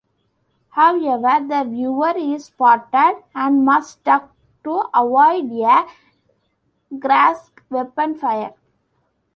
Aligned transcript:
However, 0.71 1.45
the 1.47 1.63
viewer 1.69 2.13
is 2.17 2.45
spotted, 2.45 3.23
and 3.35 3.63
must 3.63 4.03
duck 4.03 4.31
to 4.63 4.85
avoid 4.95 5.51
a 5.51 5.87
Graske's 6.91 7.61
weapon 7.69 8.15
fire. 8.17 8.55